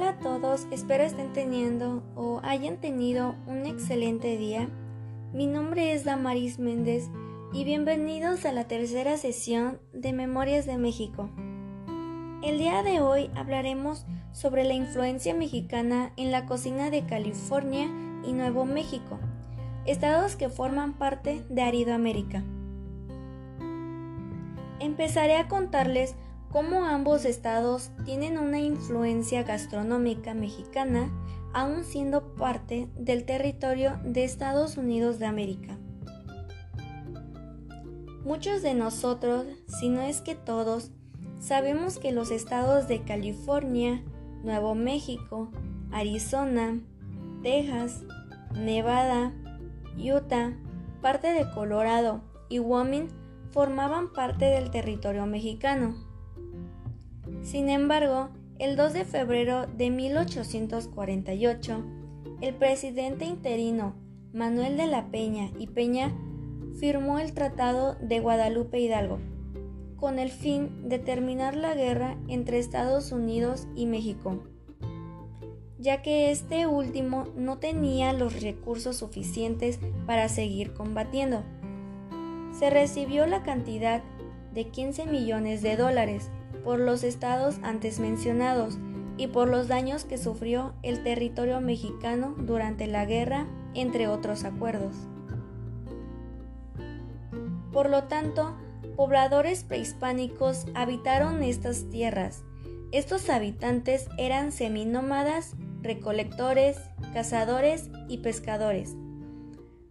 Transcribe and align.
Hola 0.00 0.12
a 0.12 0.18
todos, 0.18 0.66
espero 0.70 1.04
estén 1.04 1.34
teniendo 1.34 2.02
o 2.16 2.40
hayan 2.42 2.78
tenido 2.78 3.34
un 3.46 3.66
excelente 3.66 4.38
día. 4.38 4.66
Mi 5.34 5.46
nombre 5.46 5.92
es 5.92 6.04
Damaris 6.04 6.58
Méndez 6.58 7.10
y 7.52 7.64
bienvenidos 7.64 8.46
a 8.46 8.52
la 8.52 8.64
tercera 8.64 9.18
sesión 9.18 9.78
de 9.92 10.14
Memorias 10.14 10.64
de 10.64 10.78
México. 10.78 11.28
El 12.42 12.56
día 12.56 12.82
de 12.82 13.02
hoy 13.02 13.30
hablaremos 13.36 14.06
sobre 14.32 14.64
la 14.64 14.72
influencia 14.72 15.34
mexicana 15.34 16.12
en 16.16 16.30
la 16.32 16.46
cocina 16.46 16.88
de 16.88 17.04
California 17.04 17.84
y 18.24 18.32
Nuevo 18.32 18.64
México, 18.64 19.18
estados 19.84 20.34
que 20.34 20.48
forman 20.48 20.94
parte 20.94 21.44
de 21.50 21.60
Aridoamérica. 21.60 22.42
Empezaré 24.78 25.36
a 25.36 25.46
contarles 25.46 26.16
cómo 26.50 26.84
ambos 26.84 27.24
estados 27.24 27.90
tienen 28.04 28.38
una 28.38 28.58
influencia 28.58 29.44
gastronómica 29.44 30.34
mexicana 30.34 31.10
aún 31.52 31.84
siendo 31.84 32.34
parte 32.34 32.88
del 32.96 33.24
territorio 33.24 33.98
de 34.04 34.24
Estados 34.24 34.76
Unidos 34.76 35.18
de 35.18 35.26
América. 35.26 35.78
Muchos 38.24 38.62
de 38.62 38.74
nosotros, 38.74 39.46
si 39.66 39.88
no 39.88 40.02
es 40.02 40.20
que 40.20 40.34
todos, 40.34 40.90
sabemos 41.40 41.98
que 41.98 42.12
los 42.12 42.30
estados 42.30 42.86
de 42.86 43.02
California, 43.02 44.02
Nuevo 44.44 44.74
México, 44.74 45.50
Arizona, 45.90 46.78
Texas, 47.42 48.04
Nevada, 48.54 49.32
Utah, 49.96 50.52
parte 51.00 51.32
de 51.32 51.50
Colorado 51.50 52.22
y 52.48 52.58
Wyoming 52.58 53.08
formaban 53.50 54.12
parte 54.12 54.44
del 54.44 54.70
territorio 54.70 55.26
mexicano. 55.26 56.09
Sin 57.42 57.68
embargo, 57.68 58.28
el 58.58 58.76
2 58.76 58.92
de 58.92 59.04
febrero 59.04 59.66
de 59.66 59.90
1848, 59.90 61.84
el 62.42 62.54
presidente 62.54 63.24
interino 63.24 63.94
Manuel 64.32 64.76
de 64.76 64.86
la 64.86 65.10
Peña 65.10 65.50
y 65.58 65.66
Peña 65.66 66.14
firmó 66.78 67.18
el 67.18 67.32
Tratado 67.32 67.96
de 68.00 68.20
Guadalupe 68.20 68.78
Hidalgo, 68.78 69.18
con 69.96 70.18
el 70.18 70.30
fin 70.30 70.88
de 70.88 70.98
terminar 70.98 71.56
la 71.56 71.74
guerra 71.74 72.16
entre 72.28 72.58
Estados 72.58 73.10
Unidos 73.10 73.66
y 73.74 73.86
México, 73.86 74.44
ya 75.78 76.02
que 76.02 76.30
este 76.30 76.66
último 76.66 77.28
no 77.36 77.58
tenía 77.58 78.12
los 78.12 78.42
recursos 78.42 78.98
suficientes 78.98 79.80
para 80.06 80.28
seguir 80.28 80.74
combatiendo. 80.74 81.42
Se 82.52 82.68
recibió 82.68 83.26
la 83.26 83.42
cantidad 83.42 84.02
de 84.52 84.68
15 84.68 85.06
millones 85.06 85.62
de 85.62 85.76
dólares 85.76 86.30
por 86.64 86.78
los 86.78 87.02
estados 87.02 87.56
antes 87.62 88.00
mencionados 88.00 88.78
y 89.16 89.26
por 89.26 89.48
los 89.48 89.68
daños 89.68 90.04
que 90.04 90.18
sufrió 90.18 90.72
el 90.82 91.02
territorio 91.02 91.60
mexicano 91.60 92.34
durante 92.38 92.86
la 92.86 93.04
guerra, 93.04 93.46
entre 93.74 94.08
otros 94.08 94.44
acuerdos. 94.44 94.96
Por 97.72 97.90
lo 97.90 98.04
tanto, 98.04 98.56
pobladores 98.96 99.62
prehispánicos 99.62 100.66
habitaron 100.74 101.42
estas 101.42 101.88
tierras. 101.90 102.42
Estos 102.92 103.30
habitantes 103.30 104.08
eran 104.18 104.52
seminómadas, 104.52 105.54
recolectores, 105.82 106.78
cazadores 107.14 107.90
y 108.08 108.18
pescadores. 108.18 108.96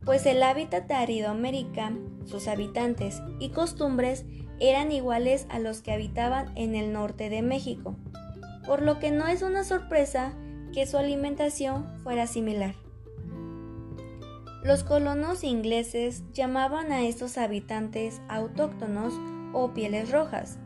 Pues 0.04 0.26
el 0.26 0.44
hábitat 0.44 0.88
de 0.88 0.96
Aridoamérica, 0.96 1.94
sus 2.26 2.48
habitantes 2.48 3.22
y 3.40 3.50
costumbres 3.50 4.26
eran 4.60 4.92
iguales 4.92 5.46
a 5.50 5.60
los 5.60 5.82
que 5.82 5.92
habitaban 5.92 6.52
en 6.56 6.76
el 6.76 6.92
norte 6.92 7.30
de 7.30 7.42
México, 7.42 7.96
por 8.66 8.82
lo 8.82 9.00
que 9.00 9.12
no 9.12 9.28
es 9.28 9.42
una 9.42 9.64
sorpresa 9.64 10.34
que 10.74 10.86
su 10.86 10.98
alimentación 10.98 11.86
fuera 12.04 12.28
similar. 12.28 12.76
Los 14.64 14.84
colonos 14.84 15.44
ingleses 15.44 16.24
llamaban 16.34 16.92
a 16.92 17.04
estos 17.04 17.38
habitantes 17.38 18.22
autóctonos 18.28 19.14
o 19.54 19.74
pieles 19.74 20.12
rojas. 20.12 20.60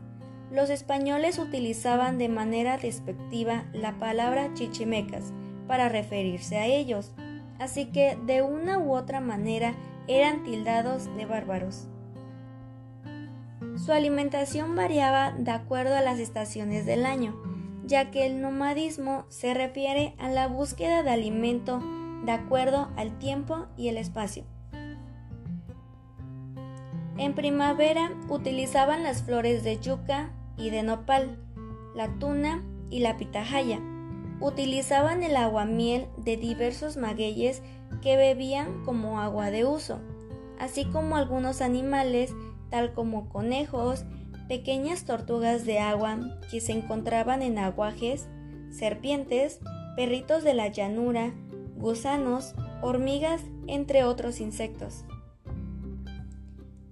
Los 0.50 0.68
españoles 0.68 1.38
utilizaban 1.38 2.18
de 2.18 2.28
manera 2.28 2.76
despectiva 2.76 3.64
la 3.72 3.98
palabra 3.98 4.52
chichimecas 4.54 5.32
para 5.68 5.88
referirse 5.88 6.58
a 6.58 6.66
ellos, 6.66 7.12
así 7.58 7.86
que 7.86 8.18
de 8.26 8.42
una 8.42 8.78
u 8.78 8.94
otra 8.94 9.20
manera 9.20 9.74
eran 10.08 10.42
tildados 10.42 11.06
de 11.16 11.26
bárbaros. 11.26 11.88
Su 13.76 13.92
alimentación 13.92 14.76
variaba 14.76 15.32
de 15.32 15.50
acuerdo 15.50 15.96
a 15.96 16.00
las 16.00 16.18
estaciones 16.18 16.86
del 16.86 17.04
año, 17.04 17.34
ya 17.84 18.10
que 18.10 18.24
el 18.24 18.40
nomadismo 18.40 19.26
se 19.28 19.52
refiere 19.52 20.14
a 20.18 20.28
la 20.28 20.46
búsqueda 20.46 21.02
de 21.02 21.10
alimento 21.10 21.82
de 22.24 22.32
acuerdo 22.32 22.88
al 22.96 23.18
tiempo 23.18 23.66
y 23.76 23.88
el 23.88 23.98
espacio. 23.98 24.44
En 27.16 27.34
primavera 27.34 28.10
utilizaban 28.28 29.02
las 29.02 29.22
flores 29.22 29.64
de 29.64 29.78
yuca 29.78 30.32
y 30.56 30.70
de 30.70 30.82
nopal, 30.82 31.38
la 31.94 32.08
tuna 32.18 32.64
y 32.90 33.00
la 33.00 33.16
pitahaya. 33.16 33.80
Utilizaban 34.40 35.22
el 35.22 35.36
aguamiel 35.36 36.06
de 36.16 36.36
diversos 36.36 36.96
magueyes 36.96 37.62
que 38.02 38.16
bebían 38.16 38.84
como 38.84 39.20
agua 39.20 39.50
de 39.50 39.64
uso, 39.64 40.00
así 40.58 40.84
como 40.86 41.16
algunos 41.16 41.60
animales 41.60 42.32
tal 42.74 42.92
como 42.92 43.28
conejos, 43.28 44.04
pequeñas 44.48 45.04
tortugas 45.04 45.64
de 45.64 45.78
agua 45.78 46.18
que 46.50 46.60
se 46.60 46.72
encontraban 46.72 47.40
en 47.40 47.56
aguajes, 47.56 48.26
serpientes, 48.72 49.60
perritos 49.94 50.42
de 50.42 50.54
la 50.54 50.66
llanura, 50.66 51.32
gusanos, 51.76 52.56
hormigas, 52.82 53.42
entre 53.68 54.02
otros 54.02 54.40
insectos. 54.40 55.04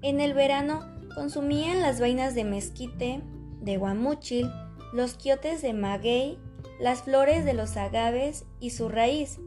En 0.03 0.21
el 0.21 0.35
verano 0.35 0.87
consumían 1.17 1.81
las 1.81 1.99
vainas 1.99 2.37
de 2.37 2.45
mezquite, 2.45 3.21
de 3.61 3.77
guamúchil, 3.77 4.53
los 4.93 5.15
quiotes 5.15 5.63
de 5.63 5.73
maguey, 5.73 6.39
las 6.79 7.03
flores 7.03 7.45
de 7.45 7.55
los 7.55 7.77
agaves 7.77 8.45
y 8.61 8.71
su 8.71 8.89
raíz. 8.89 9.41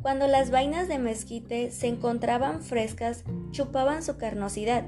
Cuando 0.00 0.26
las 0.26 0.50
vainas 0.50 0.88
de 0.88 0.98
mezquite 0.98 1.70
se 1.70 1.88
encontraban 1.88 2.62
frescas, 2.62 3.24
chupaban 3.50 4.02
su 4.02 4.16
carnosidad 4.16 4.86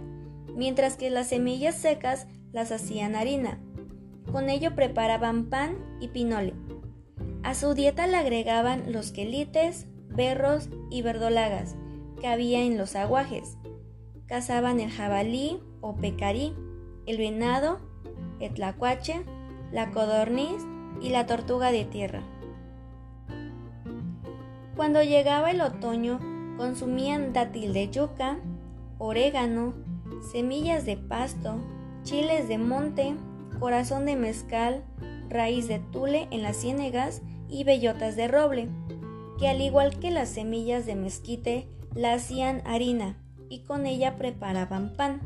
mientras 0.54 0.97
que 0.97 1.10
las 1.10 1.28
semillas 1.28 1.75
secas 1.75 2.26
las 2.53 2.72
hacían 2.72 3.15
harina. 3.15 3.59
Con 4.31 4.48
ello 4.48 4.75
preparaban 4.75 5.47
pan 5.47 5.76
y 6.00 6.09
pinole. 6.09 6.54
A 7.42 7.54
su 7.54 7.75
dieta 7.75 8.06
le 8.06 8.16
agregaban 8.16 8.92
los 8.92 9.12
quelites, 9.12 9.87
berros 10.09 10.69
y 10.91 11.03
verdolagas 11.03 11.76
que 12.20 12.28
había 12.28 12.62
en 12.62 12.78
los 12.78 12.97
aguajes. 12.97 13.59
Cazaban 14.26 14.81
el 14.81 14.91
jabalí 14.91 15.60
o 15.81 15.94
pecarí, 15.97 16.54
el 17.06 17.19
venado, 17.19 17.81
el 18.41 18.54
tlacuache, 18.54 19.25
la 19.72 19.91
codorniz 19.91 20.62
y 21.03 21.10
la 21.10 21.26
tortuga 21.26 21.71
de 21.71 21.84
tierra. 21.84 22.22
Cuando 24.76 25.03
llegaba 25.03 25.50
el 25.50 25.60
otoño, 25.60 26.19
consumían 26.56 27.32
dátil 27.32 27.72
de 27.72 27.91
yuca, 27.91 28.38
orégano, 28.98 29.75
semillas 30.30 30.84
de 30.84 30.96
pasto, 30.96 31.60
chiles 32.02 32.48
de 32.48 32.58
monte, 32.58 33.14
corazón 33.58 34.06
de 34.06 34.16
mezcal, 34.16 34.84
raíz 35.28 35.68
de 35.68 35.78
tule 35.78 36.28
en 36.30 36.42
las 36.42 36.56
ciénegas 36.56 37.22
y 37.48 37.64
bellotas 37.64 38.16
de 38.16 38.28
roble, 38.28 38.68
que 39.38 39.48
al 39.48 39.60
igual 39.60 39.98
que 39.98 40.10
las 40.10 40.28
semillas 40.28 40.86
de 40.86 40.97
mezquite, 40.97 41.68
la 41.94 42.15
hacían 42.15 42.62
harina 42.65 43.16
y 43.48 43.60
con 43.60 43.86
ella 43.86 44.16
preparaban 44.16 44.94
pan. 44.97 45.21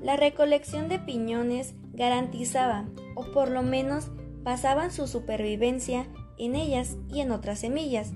La 0.00 0.16
recolección 0.16 0.88
de 0.88 0.98
piñones 0.98 1.74
garantizaba, 1.92 2.84
o 3.16 3.24
por 3.32 3.50
lo 3.50 3.62
menos 3.62 4.10
basaban 4.42 4.92
su 4.92 5.08
supervivencia 5.08 6.06
en 6.38 6.54
ellas 6.54 6.96
y 7.08 7.20
en 7.20 7.32
otras 7.32 7.60
semillas, 7.60 8.12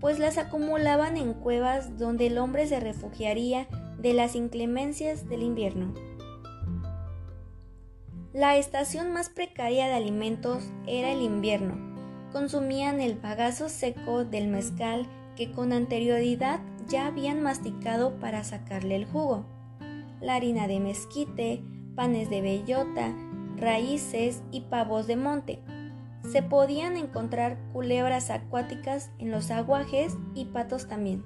pues 0.00 0.18
las 0.18 0.38
acumulaban 0.38 1.16
en 1.16 1.34
cuevas 1.34 1.98
donde 1.98 2.26
el 2.26 2.38
hombre 2.38 2.66
se 2.66 2.80
refugiaría 2.80 3.68
de 3.98 4.14
las 4.14 4.34
inclemencias 4.34 5.28
del 5.28 5.42
invierno. 5.42 5.92
La 8.32 8.56
estación 8.56 9.12
más 9.12 9.30
precaria 9.30 9.86
de 9.88 9.94
alimentos 9.94 10.70
era 10.86 11.10
el 11.10 11.22
invierno. 11.22 11.76
Consumían 12.32 13.00
el 13.00 13.14
bagazo 13.14 13.68
seco 13.68 14.24
del 14.24 14.48
mezcal 14.48 15.08
que 15.34 15.50
con 15.50 15.72
anterioridad 15.72 16.60
ya 16.86 17.06
habían 17.06 17.42
masticado 17.42 18.18
para 18.20 18.44
sacarle 18.44 18.96
el 18.96 19.06
jugo. 19.06 19.46
La 20.20 20.34
harina 20.34 20.68
de 20.68 20.78
mezquite, 20.78 21.62
panes 21.94 22.30
de 22.30 22.40
bellota, 22.40 23.14
raíces 23.56 24.42
y 24.52 24.62
pavos 24.62 25.06
de 25.06 25.16
monte. 25.16 25.60
Se 26.30 26.42
podían 26.42 26.96
encontrar 26.96 27.58
culebras 27.72 28.30
acuáticas 28.30 29.10
en 29.18 29.30
los 29.30 29.50
aguajes 29.50 30.16
y 30.34 30.46
patos 30.46 30.86
también. 30.86 31.24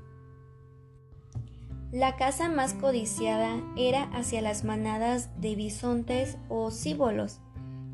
La 1.93 2.17
caza 2.17 2.49
más 2.49 2.73
codiciada 2.73 3.61
era 3.77 4.05
hacia 4.15 4.41
las 4.41 4.65
manadas 4.65 5.29
de 5.43 5.55
bisontes 5.55 6.39
o 6.49 6.71
cíbolos, 6.71 7.41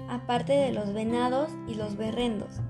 aparte 0.09 0.53
de 0.53 0.71
los 0.71 0.95
venados 0.95 1.51
y 1.67 1.75
los 1.75 1.97
berrendos. 1.97 2.61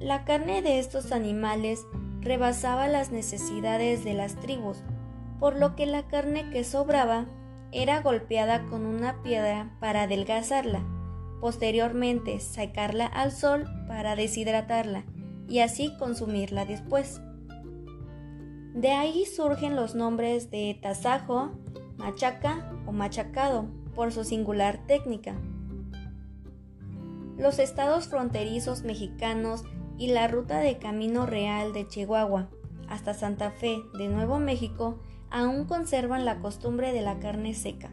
La 0.00 0.24
carne 0.24 0.60
de 0.60 0.80
estos 0.80 1.12
animales 1.12 1.86
rebasaba 2.22 2.88
las 2.88 3.12
necesidades 3.12 4.02
de 4.02 4.14
las 4.14 4.34
tribus, 4.34 4.82
por 5.38 5.54
lo 5.54 5.76
que 5.76 5.86
la 5.86 6.08
carne 6.08 6.50
que 6.50 6.64
sobraba 6.64 7.26
era 7.70 8.00
golpeada 8.00 8.66
con 8.66 8.84
una 8.84 9.22
piedra 9.22 9.76
para 9.78 10.02
adelgazarla, 10.02 10.82
posteriormente 11.40 12.40
sacarla 12.40 13.06
al 13.06 13.30
sol 13.30 13.68
para 13.86 14.16
deshidratarla 14.16 15.04
y 15.48 15.60
así 15.60 15.96
consumirla 15.98 16.64
después. 16.64 17.20
De 18.74 18.90
ahí 18.90 19.26
surgen 19.26 19.76
los 19.76 19.94
nombres 19.94 20.50
de 20.50 20.78
tasajo, 20.80 21.50
machaca 21.98 22.72
o 22.86 22.92
machacado 22.92 23.66
por 23.94 24.12
su 24.12 24.24
singular 24.24 24.86
técnica. 24.86 25.34
Los 27.36 27.58
estados 27.58 28.08
fronterizos 28.08 28.82
mexicanos 28.82 29.64
y 29.98 30.08
la 30.08 30.26
ruta 30.26 30.58
de 30.58 30.78
Camino 30.78 31.26
Real 31.26 31.72
de 31.72 31.86
Chihuahua 31.86 32.48
hasta 32.88 33.14
Santa 33.14 33.50
Fe 33.50 33.78
de 33.96 34.08
Nuevo 34.08 34.38
México 34.38 35.00
aún 35.30 35.64
conservan 35.64 36.24
la 36.24 36.40
costumbre 36.40 36.92
de 36.92 37.02
la 37.02 37.18
carne 37.18 37.54
seca. 37.54 37.90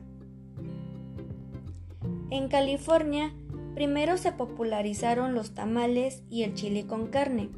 En 2.31 2.47
California, 2.47 3.33
primero 3.75 4.17
se 4.17 4.31
popularizaron 4.31 5.33
los 5.33 5.53
tamales 5.53 6.23
y 6.29 6.43
el 6.43 6.53
chile 6.53 6.85
con 6.85 7.07
carne. 7.07 7.49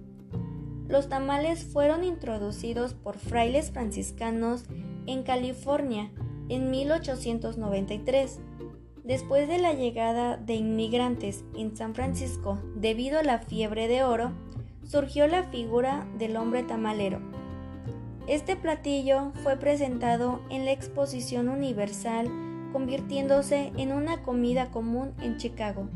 Los 0.92 1.08
tamales 1.08 1.64
fueron 1.64 2.04
introducidos 2.04 2.94
por 2.94 3.18
frailes 3.18 3.72
franciscanos 3.72 4.66
en 5.08 5.24
California 5.24 6.12
en 6.50 6.70
1893, 6.70 8.42
después 9.06 9.48
de 9.48 9.58
la 9.58 9.72
llegada 9.72 10.36
de 10.36 10.56
inmigrantes 10.56 11.46
en 11.56 11.78
San 11.78 11.96
Francisco 11.96 12.60
debido 12.76 13.20
a 13.20 13.24
la 13.24 13.40
fiebre 13.40 13.88
de 13.88 14.04
oro, 14.04 14.34
surgió 14.84 15.28
la 15.28 15.44
figura 15.44 16.06
del 16.18 16.36
hombre 16.36 16.64
tamalero. 16.64 17.22
Este 18.28 18.58
platillo 18.58 19.32
fue 19.44 19.56
presentado 19.56 20.42
en 20.50 20.66
la 20.66 20.74
Exposición 20.74 21.48
Universal, 21.48 22.28
convirtiéndose 22.74 23.72
en 23.78 23.94
una 23.94 24.24
comida 24.24 24.72
común 24.72 25.14
en 25.22 25.38
Chicago. 25.38 25.88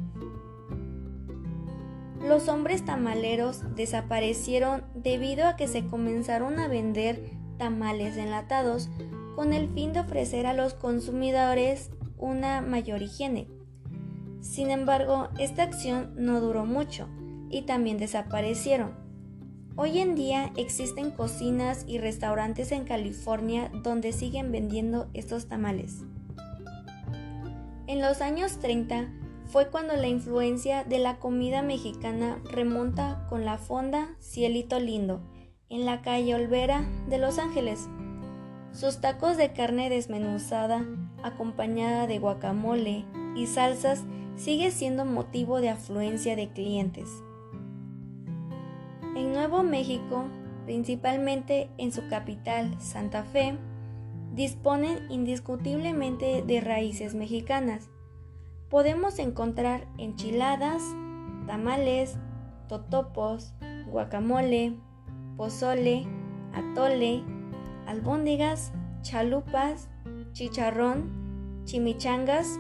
Los 2.26 2.48
hombres 2.48 2.84
tamaleros 2.84 3.62
desaparecieron 3.76 4.84
debido 4.96 5.46
a 5.46 5.56
que 5.56 5.68
se 5.68 5.86
comenzaron 5.86 6.58
a 6.58 6.68
vender 6.68 7.22
tamales 7.60 8.18
enlatados 8.18 8.90
con 9.36 9.54
el 9.54 9.70
fin 9.70 9.94
de 9.94 10.00
ofrecer 10.00 10.48
a 10.48 10.54
los 10.54 10.74
consumidores 10.74 11.92
una 12.18 12.62
mayor 12.62 13.04
higiene. 13.04 13.48
Sin 14.42 14.72
embargo, 14.72 15.30
esta 15.38 15.62
acción 15.62 16.14
no 16.18 16.42
duró 16.42 16.66
mucho 16.66 17.08
y 17.52 17.62
también 17.62 18.00
desaparecieron. 18.00 18.96
Hoy 19.76 20.00
en 20.00 20.16
día 20.16 20.52
existen 20.56 21.12
cocinas 21.12 21.86
y 21.88 22.00
restaurantes 22.00 22.72
en 22.72 22.86
California 22.86 23.70
donde 23.84 24.14
siguen 24.14 24.52
vendiendo 24.52 25.10
estos 25.14 25.48
tamales. 25.48 26.02
En 27.86 28.02
los 28.02 28.22
años 28.22 28.58
30, 28.58 29.12
fue 29.46 29.70
cuando 29.70 29.96
la 29.96 30.08
influencia 30.08 30.84
de 30.84 31.00
la 31.00 31.18
comida 31.18 31.62
mexicana 31.62 32.42
remonta 32.52 33.26
con 33.30 33.46
la 33.46 33.58
fonda 33.58 34.16
Cielito 34.20 34.80
Lindo 34.80 35.22
en 35.70 35.86
la 35.86 36.02
calle 36.02 36.36
Olvera 36.36 36.86
de 37.08 37.18
Los 37.18 37.40
Ángeles. 37.40 37.88
Sus 38.72 39.00
tacos 39.02 39.38
de 39.38 39.54
carne 39.54 39.90
desmenuzada, 39.90 40.86
acompañada 41.24 42.08
de 42.08 42.20
guacamole 42.20 43.06
y 43.36 43.48
salsas, 43.48 44.04
sigue 44.36 44.72
siendo 44.72 45.06
motivo 45.06 45.62
de 45.62 45.70
afluencia 45.70 46.36
de 46.36 46.50
clientes. 46.50 47.08
En 49.16 49.32
Nuevo 49.32 49.64
México, 49.64 50.26
principalmente 50.66 51.70
en 51.78 51.94
su 51.94 52.08
capital, 52.10 52.76
Santa 52.82 53.24
Fe, 53.24 53.58
disponen 54.34 55.00
indiscutiblemente 55.10 56.44
de 56.46 56.60
raíces 56.60 57.16
mexicanas 57.16 57.90
podemos 58.70 59.20
encontrar 59.20 59.88
enchiladas, 59.98 60.82
tamales, 61.48 62.18
totopos, 62.68 63.54
guacamole, 63.88 64.78
pozole, 65.38 66.06
atole, 66.54 67.24
albóndigas, 67.88 68.72
chalupas, 69.02 69.90
chicharrón, 70.32 71.64
chimichangas, 71.66 72.60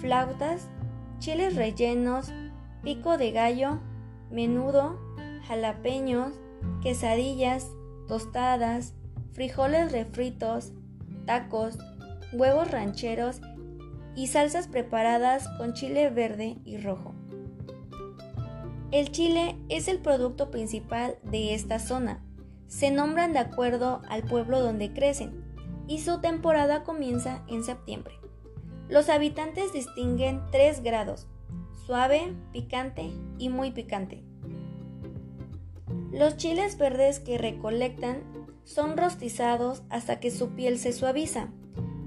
flautas, 0.00 0.68
chiles 1.18 1.56
rellenos, 1.56 2.32
pico 2.82 3.16
de 3.16 3.32
gallo, 3.32 3.80
menudo, 4.30 4.98
jalapeños, 5.46 6.38
quesadillas, 6.82 7.70
tostadas, 8.06 8.94
frijoles 9.32 9.92
refritos, 9.92 10.72
tacos, 11.24 11.78
huevos 12.32 12.70
rancheros 12.70 13.40
y 14.16 14.26
salsas 14.26 14.66
preparadas 14.66 15.46
con 15.58 15.74
chile 15.74 16.10
verde 16.10 16.56
y 16.64 16.78
rojo. 16.78 17.14
El 18.90 19.12
chile 19.12 19.56
es 19.68 19.88
el 19.88 19.98
producto 19.98 20.50
principal 20.50 21.18
de 21.22 21.54
esta 21.54 21.78
zona. 21.78 22.24
Se 22.66 22.90
nombran 22.90 23.32
de 23.32 23.40
acuerdo 23.40 24.02
al 24.08 24.22
pueblo 24.22 24.60
donde 24.60 24.92
crecen 24.92 25.44
y 25.86 26.00
su 26.00 26.20
temporada 26.20 26.82
comienza 26.82 27.44
en 27.46 27.62
septiembre. 27.62 28.14
Los 28.88 29.08
habitantes 29.08 29.72
distinguen 29.72 30.40
tres 30.50 30.82
grados, 30.82 31.28
suave, 31.84 32.34
picante 32.52 33.10
y 33.38 33.48
muy 33.48 33.70
picante. 33.70 34.24
Los 36.12 36.36
chiles 36.36 36.78
verdes 36.78 37.20
que 37.20 37.36
recolectan 37.36 38.22
son 38.64 38.96
rostizados 38.96 39.82
hasta 39.90 40.18
que 40.20 40.30
su 40.30 40.50
piel 40.50 40.78
se 40.78 40.92
suaviza 40.92 41.48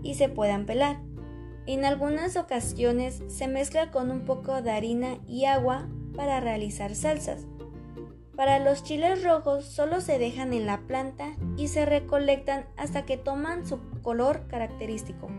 y 0.02 0.16
se 0.16 0.30
puedan 0.30 0.66
pelar. 0.66 1.02
En 1.69 1.86
algunas 1.86 2.36
ocasiones 2.36 3.21
se 3.27 3.48
mezcla 3.48 3.92
con 3.92 4.10
un 4.10 4.21
poco 4.21 4.60
de 4.63 4.71
harina 4.71 5.19
y 5.27 5.45
agua 5.45 5.88
para 6.16 6.39
realizar 6.39 6.95
salsas. 6.95 7.45
Para 8.36 8.57
los 8.57 8.83
chiles 8.83 9.24
rojos 9.24 9.66
solo 9.66 10.01
se 10.01 10.18
dejan 10.18 10.54
en 10.54 10.66
la 10.66 10.80
planta 10.88 11.36
y 11.58 11.67
se 11.67 11.86
recolectan 11.86 12.65
hasta 12.75 13.05
que 13.05 13.17
toman 13.17 13.67
su 13.67 13.77
color 14.01 14.48
característico. 14.48 15.29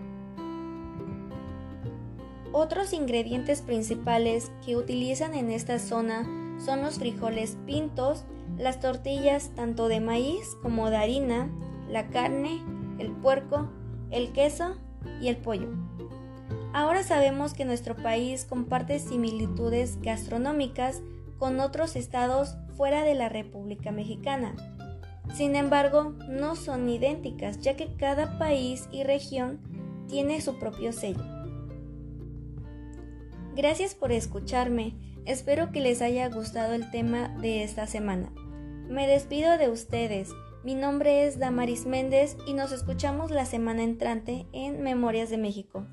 Otros 2.53 2.93
ingredientes 2.93 3.61
principales 3.61 4.53
que 4.65 4.77
utilizan 4.77 5.35
en 5.35 5.51
esta 5.51 5.81
zona 5.81 6.29
son 6.65 6.83
los 6.83 7.01
frijoles 7.01 7.59
pintos, 7.67 8.25
las 8.57 8.79
tortillas 8.79 9.51
tanto 9.57 9.89
de 9.89 9.99
maíz 9.99 10.57
como 10.63 10.91
de 10.91 10.97
harina, 10.97 11.51
la 11.89 12.07
carne, 12.07 12.63
el 13.01 13.11
puerco, 13.11 13.69
el 14.13 14.31
queso 14.31 14.77
y 15.21 15.27
el 15.27 15.37
pollo. 15.37 15.71
Ahora 16.73 17.03
sabemos 17.03 17.53
que 17.53 17.65
nuestro 17.65 17.97
país 17.97 18.45
comparte 18.45 19.01
similitudes 19.01 20.01
gastronómicas 20.01 21.03
con 21.39 21.59
otros 21.59 21.97
estados 21.97 22.57
fuera 22.77 23.03
de 23.03 23.15
la 23.15 23.29
República 23.29 23.91
Mexicana. 23.91 24.55
Sin 25.35 25.57
embargo, 25.57 26.15
no 26.29 26.55
son 26.55 26.89
idénticas, 26.89 27.61
ya 27.61 27.77
que 27.77 27.95
cada 27.97 28.39
país 28.39 28.89
y 28.93 29.03
región 29.03 29.61
tiene 30.09 30.41
su 30.41 30.59
propio 30.59 30.93
sello. 30.93 31.25
Gracias 33.57 33.95
por 33.95 34.13
escucharme, 34.13 34.95
espero 35.25 35.73
que 35.73 35.81
les 35.81 36.03
haya 36.03 36.29
gustado 36.29 36.75
el 36.75 36.91
tema 36.91 37.29
de 37.41 37.65
esta 37.65 37.87
semana. 37.87 38.33
Me 38.89 39.09
despido 39.09 39.59
de 39.59 39.71
ustedes, 39.71 40.31
mi 40.63 40.75
nombre 40.75 41.27
es 41.27 41.39
Damaris 41.39 41.87
Méndez 41.87 42.37
y 42.47 42.55
nos 42.55 42.71
escuchamos 42.71 43.31
la 43.31 43.45
semana 43.45 43.83
entrante 43.83 44.47
en 44.53 44.83
Memorias 44.83 45.31
de 45.31 45.39
México. 45.39 45.87